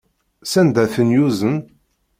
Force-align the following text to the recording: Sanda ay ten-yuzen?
Sanda 0.51 0.79
ay 0.83 0.91
ten-yuzen? 0.95 1.55